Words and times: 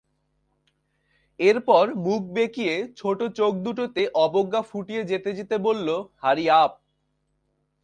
এরপর 1.39 1.85
মুখ 2.05 2.21
বেঁকিয়ে 2.35 2.75
ছোট 2.97 3.19
চোখ 3.37 3.51
দুটোতে 3.65 4.01
অবজ্ঞা 4.23 4.61
ফুটিয়ে 4.69 5.01
যেতে 5.03 5.29
যেতে 5.37 5.55
বলল, 5.67 5.87
হারিআপ। 6.21 6.71